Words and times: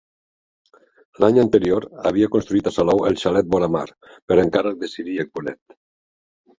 L'any 1.23 1.37
anterior 1.41 1.87
havia 2.11 2.31
construït 2.37 2.71
a 2.71 2.75
Salou 2.79 3.05
el 3.13 3.21
Xalet 3.27 3.55
Vora 3.55 3.71
Mar 3.79 3.85
per 4.11 4.43
encàrrec 4.49 4.85
de 4.85 4.95
Ciríac 4.99 5.35
Bonet. 5.39 5.81